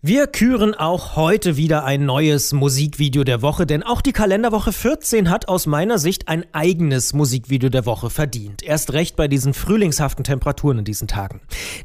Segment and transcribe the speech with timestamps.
[0.00, 5.28] Wir küren auch heute wieder ein neues Musikvideo der Woche, denn auch die Kalenderwoche 14
[5.28, 8.62] hat aus meiner Sicht ein eigenes Musikvideo der Woche verdient.
[8.62, 11.40] Erst recht bei diesen frühlingshaften Temperaturen in diesen Tagen.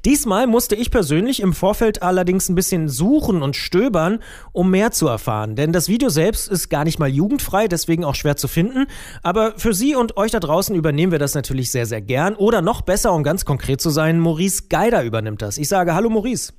[0.05, 4.19] Diesmal musste ich persönlich im Vorfeld allerdings ein bisschen suchen und stöbern,
[4.51, 8.13] um mehr zu erfahren, denn das Video selbst ist gar nicht mal jugendfrei, deswegen auch
[8.13, 8.85] schwer zu finden,
[9.23, 12.61] aber für Sie und euch da draußen übernehmen wir das natürlich sehr, sehr gern oder
[12.61, 15.57] noch besser, um ganz konkret zu sein, Maurice Geider übernimmt das.
[15.57, 16.53] Ich sage Hallo Maurice.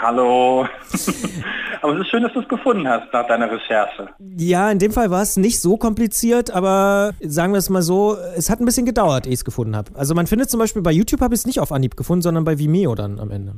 [0.00, 0.66] Hallo.
[1.82, 4.08] aber es ist schön, dass du es gefunden hast nach deiner Recherche.
[4.36, 8.16] Ja, in dem Fall war es nicht so kompliziert, aber sagen wir es mal so,
[8.36, 9.90] es hat ein bisschen gedauert, ehe ich es gefunden habe.
[9.94, 12.44] Also man findet zum Beispiel bei YouTube habe ich es nicht auf Anhieb gefunden, sondern
[12.44, 13.54] bei Vimeo dann am Ende.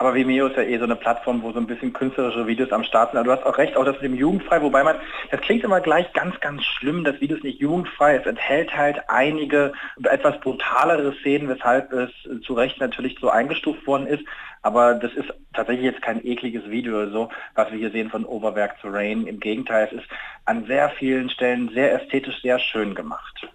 [0.00, 2.84] Aber Vimeo ist ja eh so eine Plattform, wo so ein bisschen künstlerische Videos am
[2.84, 3.18] Start sind.
[3.18, 4.96] Aber du hast auch recht, auch das mit dem jugendfrei, wobei man,
[5.32, 8.14] das klingt immer gleich ganz, ganz schlimm, das Video ist nicht jugendfrei.
[8.14, 9.72] Es enthält halt einige
[10.04, 12.10] etwas brutalere Szenen, weshalb es
[12.44, 14.22] zu Recht natürlich so eingestuft worden ist.
[14.62, 18.24] Aber das ist tatsächlich jetzt kein ekliges Video oder so, was wir hier sehen von
[18.24, 19.26] Oberwerk zu Rain.
[19.26, 20.08] Im Gegenteil, es ist
[20.44, 23.47] an sehr vielen Stellen sehr ästhetisch, sehr schön gemacht.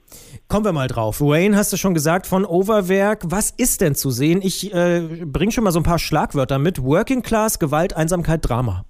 [0.53, 1.19] Kommen wir mal drauf.
[1.19, 3.23] Wayne, hast du schon gesagt, von Overwerk.
[3.25, 4.39] Was ist denn zu sehen?
[4.43, 6.83] Ich äh, bringe schon mal so ein paar Schlagwörter mit.
[6.83, 8.85] Working Class, Gewalt, Einsamkeit, Drama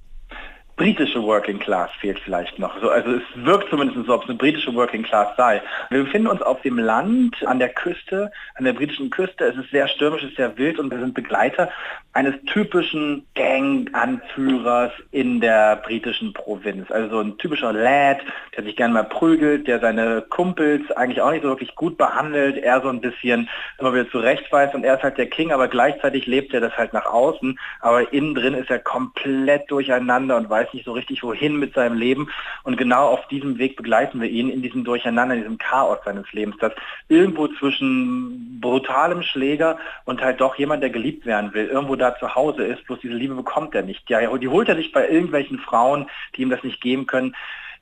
[0.76, 2.80] britische Working Class fehlt vielleicht noch.
[2.82, 5.62] So, also es wirkt zumindest so, ob es eine britische Working Class sei.
[5.90, 9.46] Wir befinden uns auf dem Land, an der Küste, an der britischen Küste.
[9.46, 11.70] Es ist sehr stürmisch, es ist sehr wild und wir sind Begleiter
[12.14, 16.90] eines typischen Gang-Anführers in der britischen Provinz.
[16.92, 18.20] Also so ein typischer Lad,
[18.56, 22.58] der sich gerne mal prügelt, der seine Kumpels eigentlich auch nicht so wirklich gut behandelt,
[22.58, 26.28] er so ein bisschen immer wieder zurechtweist und er ist halt der King, aber gleichzeitig
[26.28, 30.63] lebt er das halt nach außen, aber innen drin ist er komplett durcheinander und weiß
[30.64, 32.30] weiß nicht so richtig wohin mit seinem Leben.
[32.64, 36.32] Und genau auf diesem Weg begleiten wir ihn in diesem Durcheinander, in diesem Chaos seines
[36.32, 36.74] Lebens, das
[37.08, 42.36] irgendwo zwischen brutalem Schläger und halt doch jemand, der geliebt werden will, irgendwo da zu
[42.36, 44.10] Hause ist, bloß diese Liebe bekommt er nicht.
[44.10, 47.36] Ja, die holt er sich bei irgendwelchen Frauen, die ihm das nicht geben können.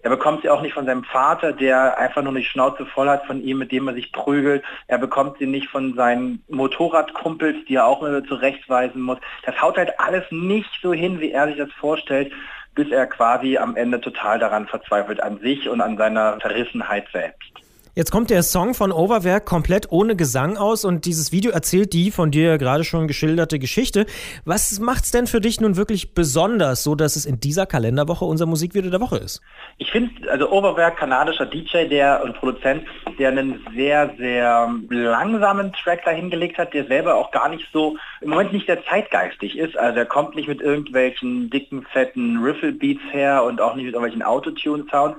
[0.03, 3.25] Er bekommt sie auch nicht von seinem Vater, der einfach nur die Schnauze voll hat
[3.27, 4.63] von ihm, mit dem er sich prügelt.
[4.87, 9.19] Er bekommt sie nicht von seinen Motorradkumpels, die er auch immer zurechtweisen muss.
[9.45, 12.31] Das haut halt alles nicht so hin, wie er sich das vorstellt
[12.75, 17.60] bis er quasi am Ende total daran verzweifelt, an sich und an seiner Verrissenheit selbst.
[17.93, 22.09] Jetzt kommt der Song von Overwerk komplett ohne Gesang aus und dieses Video erzählt die
[22.09, 24.05] von dir gerade schon geschilderte Geschichte.
[24.45, 28.45] Was macht's denn für dich nun wirklich besonders, so dass es in dieser Kalenderwoche unser
[28.45, 29.41] Musikvideo der Woche ist?
[29.77, 32.85] Ich finde, also Overwerk, kanadischer DJ der und Produzent,
[33.19, 38.29] der einen sehr, sehr langsamen Track dahingelegt hat, der selber auch gar nicht so, im
[38.29, 39.77] Moment nicht sehr zeitgeistig ist.
[39.77, 44.23] Also er kommt nicht mit irgendwelchen dicken, fetten Riffle-Beats her und auch nicht mit irgendwelchen
[44.23, 45.17] Autotune-Sounds,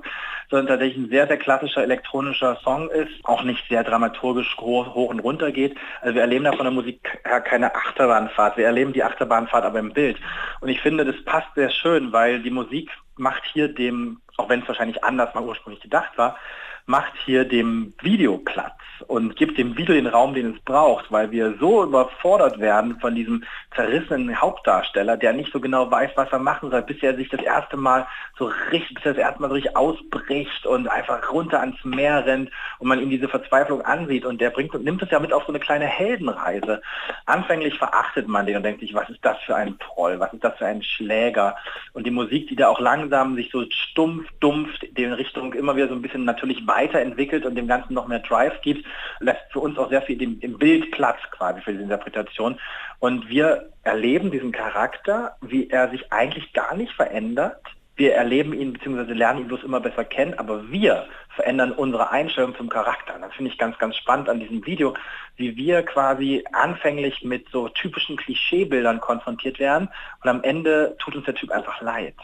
[0.49, 5.19] sondern tatsächlich ein sehr, sehr klassischer elektronischer Song ist, auch nicht sehr dramaturgisch hoch, und
[5.19, 5.75] runter geht.
[6.01, 8.57] Also wir erleben da von der Musik her keine Achterbahnfahrt.
[8.57, 10.17] Wir erleben die Achterbahnfahrt aber im Bild.
[10.61, 14.61] Und ich finde, das passt sehr schön, weil die Musik macht hier dem, auch wenn
[14.61, 16.37] es wahrscheinlich anders mal ursprünglich gedacht war,
[16.85, 18.73] macht hier dem Video Platz
[19.07, 23.15] und gibt dem Video den Raum, den es braucht, weil wir so überfordert werden von
[23.15, 23.43] diesem
[23.75, 27.41] zerrissenen Hauptdarsteller, der nicht so genau weiß, was er machen soll, bis er sich das
[27.41, 28.07] erste Mal
[28.37, 32.25] so richtig, bis er das erste Mal so richtig ausbricht und einfach runter ans Meer
[32.25, 35.33] rennt und man ihm diese Verzweiflung ansieht und der bringt und nimmt es ja mit
[35.33, 36.81] auf so eine kleine Heldenreise.
[37.25, 40.43] Anfänglich verachtet man den und denkt sich, was ist das für ein Troll, was ist
[40.43, 41.55] das für ein Schläger
[41.93, 45.87] und die Musik, die da auch langsam sich so stumpf, dumpft, in Richtung immer wieder
[45.87, 48.85] so ein bisschen natürlich weiterentwickelt und dem Ganzen noch mehr Drive gibt,
[49.19, 52.59] lässt für uns auch sehr viel im, Bild Platz quasi für diese Interpretation.
[52.99, 57.61] Und wir erleben diesen Charakter, wie er sich eigentlich gar nicht verändert.
[57.95, 59.13] Wir erleben ihn bzw.
[59.13, 63.19] lernen ihn bloß immer besser kennen, aber wir verändern unsere Einstellung zum Charakter.
[63.19, 64.95] Das finde ich ganz, ganz spannend an diesem Video,
[65.35, 69.89] wie wir quasi anfänglich mit so typischen Klischeebildern konfrontiert werden
[70.23, 72.15] und am Ende tut uns der Typ einfach leid.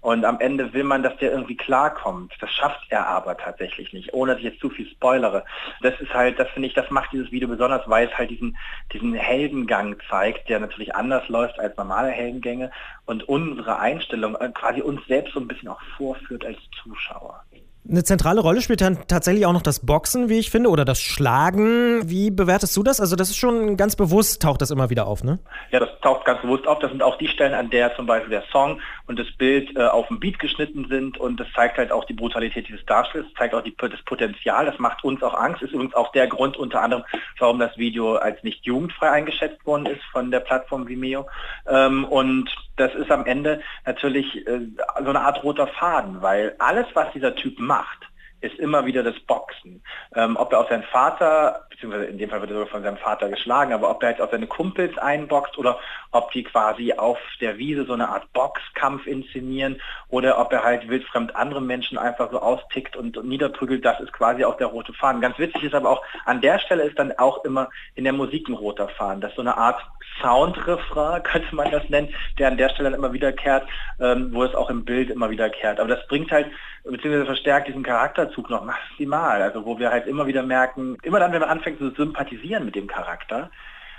[0.00, 2.32] Und am Ende will man, dass der irgendwie klarkommt.
[2.40, 5.44] Das schafft er aber tatsächlich nicht, ohne dass ich jetzt zu viel spoilere.
[5.82, 8.56] Das ist halt, das finde ich, das macht dieses Video besonders, weil es halt diesen,
[8.92, 12.70] diesen Heldengang zeigt, der natürlich anders läuft als normale Heldengänge
[13.06, 17.42] und unsere Einstellung äh, quasi uns selbst so ein bisschen auch vorführt als Zuschauer.
[17.90, 21.00] Eine zentrale Rolle spielt dann tatsächlich auch noch das Boxen, wie ich finde, oder das
[21.00, 22.10] Schlagen.
[22.10, 23.00] Wie bewertest du das?
[23.00, 25.38] Also das ist schon ganz bewusst, taucht das immer wieder auf, ne?
[25.70, 26.80] Ja, das taucht ganz bewusst auf.
[26.80, 29.86] Das sind auch die Stellen, an der zum Beispiel der Song und das Bild äh,
[29.86, 33.54] auf dem Beat geschnitten sind und das zeigt halt auch die Brutalität dieses Darstellers, zeigt
[33.54, 36.82] auch die, das Potenzial, das macht uns auch Angst, ist übrigens auch der Grund unter
[36.82, 37.04] anderem,
[37.38, 41.26] warum das Video als nicht jugendfrei eingeschätzt worden ist von der Plattform Vimeo.
[41.66, 44.60] Ähm, und das ist am Ende natürlich äh,
[45.02, 48.07] so eine Art roter Faden, weil alles, was dieser Typ macht,
[48.40, 49.82] ist immer wieder das Boxen.
[50.14, 52.96] Ähm, ob er auf seinen Vater, beziehungsweise in dem Fall wird er sogar von seinem
[52.96, 55.78] Vater geschlagen, aber ob er jetzt auf seine Kumpels einboxt oder
[56.12, 60.88] ob die quasi auf der Wiese so eine Art Boxkampf inszenieren oder ob er halt
[60.88, 64.92] wildfremd andere Menschen einfach so austickt und, und niederprügelt, das ist quasi auch der rote
[64.92, 65.20] Faden.
[65.20, 68.48] Ganz witzig ist aber auch, an der Stelle ist dann auch immer in der Musik
[68.48, 69.20] ein roter Faden.
[69.20, 69.80] Das ist so eine Art
[70.22, 72.08] Soundrefrain, könnte man das nennen,
[72.38, 73.66] der an der Stelle dann immer wiederkehrt,
[74.00, 75.80] ähm, wo es auch im Bild immer wiederkehrt.
[75.80, 76.46] Aber das bringt halt,
[76.90, 79.42] beziehungsweise verstärkt diesen Charakterzug noch maximal.
[79.42, 82.74] Also wo wir halt immer wieder merken, immer dann, wenn man anfängt zu sympathisieren mit
[82.74, 83.50] dem Charakter,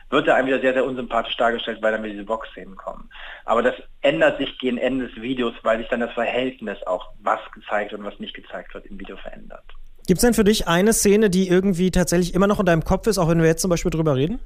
[0.10, 3.10] wird er einem wieder sehr, sehr unsympathisch dargestellt, weil dann wieder diese Boxszenen kommen.
[3.46, 7.40] Aber das ändert sich gegen Ende des Videos, weil sich dann das Verhältnis auch, was
[7.54, 9.64] gezeigt und was nicht gezeigt wird, im Video verändert.
[10.08, 13.06] Gibt es denn für dich eine Szene, die irgendwie tatsächlich immer noch in deinem Kopf
[13.06, 14.40] ist, auch wenn wir jetzt zum Beispiel drüber reden?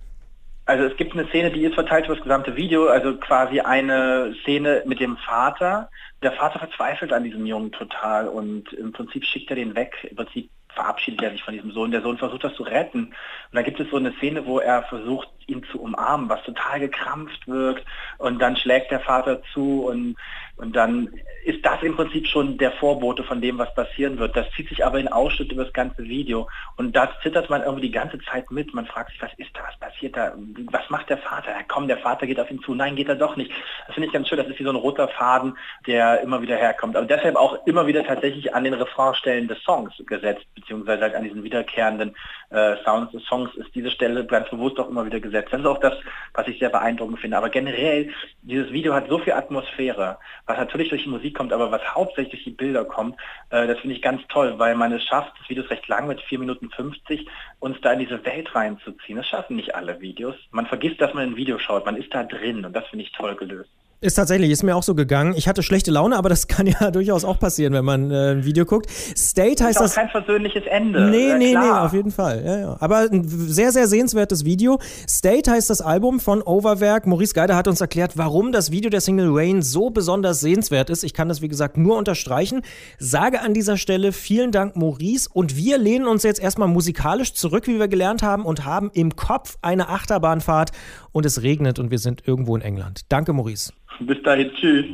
[0.65, 4.33] Also es gibt eine Szene, die ist verteilt über das gesamte Video, also quasi eine
[4.41, 5.89] Szene mit dem Vater.
[6.21, 10.07] Der Vater verzweifelt an diesem Jungen total und im Prinzip schickt er den weg.
[10.09, 11.91] Im Prinzip verabschiedet er sich von diesem Sohn.
[11.91, 13.07] Der Sohn versucht das zu retten.
[13.07, 13.13] Und
[13.51, 17.47] da gibt es so eine Szene, wo er versucht, ihn zu umarmen, was total gekrampft
[17.47, 17.85] wirkt.
[18.17, 20.15] Und dann schlägt der Vater zu und,
[20.57, 21.09] und dann
[21.45, 24.35] ist das im Prinzip schon der Vorbote von dem, was passieren wird.
[24.35, 26.47] Das zieht sich aber in Ausschnitt über das ganze Video.
[26.77, 28.73] Und da zittert man irgendwie die ganze Zeit mit.
[28.73, 30.33] Man fragt sich, was ist da, was passiert da,
[30.71, 31.51] was macht der Vater?
[31.51, 32.73] Ja, komm, der Vater geht auf ihn zu.
[32.73, 33.51] Nein, geht er doch nicht.
[33.85, 34.37] Das finde ich ganz schön.
[34.37, 36.95] Das ist wie so ein roter Faden, der immer wieder herkommt.
[36.95, 41.23] Aber deshalb auch immer wieder tatsächlich an den Refrainstellen des Songs gesetzt, beziehungsweise halt an
[41.23, 42.15] diesen wiederkehrenden
[42.51, 45.51] äh, Sounds des Songs ist diese Stelle ganz bewusst auch immer wieder gesetzt.
[45.51, 45.93] Das ist auch das,
[46.33, 47.37] was ich sehr beeindruckend finde.
[47.37, 51.71] Aber generell, dieses Video hat so viel Atmosphäre, was natürlich durch die Musik kommt, aber
[51.71, 53.17] was hauptsächlich durch die Bilder kommt,
[53.49, 56.07] äh, das finde ich ganz toll, weil man es schafft, das Video ist recht lang
[56.07, 57.27] mit 4 Minuten 50,
[57.59, 59.17] uns da in diese Welt reinzuziehen.
[59.17, 60.35] Das schaffen nicht alle Videos.
[60.51, 63.11] Man vergisst, dass man ein Video schaut, man ist da drin und das finde ich
[63.11, 63.69] toll gelöst.
[64.03, 65.33] Ist tatsächlich, ist mir auch so gegangen.
[65.37, 68.43] Ich hatte schlechte Laune, aber das kann ja durchaus auch passieren, wenn man äh, ein
[68.43, 68.89] Video guckt.
[68.89, 69.95] State heißt ist das.
[69.95, 71.09] kein versöhnliches Ende.
[71.09, 71.63] Nee, ja, nee, klar.
[71.63, 72.43] nee, auf jeden Fall.
[72.45, 72.77] Ja, ja.
[72.81, 74.77] Aber ein sehr, sehr sehenswertes Video.
[75.09, 77.07] State heißt das Album von Overwerk.
[77.07, 81.05] Maurice Geider hat uns erklärt, warum das Video der Single Rain so besonders sehenswert ist.
[81.05, 82.61] Ich kann das, wie gesagt, nur unterstreichen.
[82.99, 85.29] Sage an dieser Stelle vielen Dank, Maurice.
[85.31, 89.15] Und wir lehnen uns jetzt erstmal musikalisch zurück, wie wir gelernt haben, und haben im
[89.15, 90.71] Kopf eine Achterbahnfahrt.
[91.13, 93.01] Und es regnet und wir sind irgendwo in England.
[93.07, 93.71] Danke, Maurice.
[94.05, 94.85] Bis dahin, tschüss.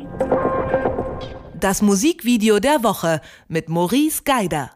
[1.59, 4.71] Das Musikvideo der Woche mit Maurice Geider.